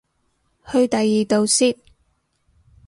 [0.65, 1.75] 去第二度先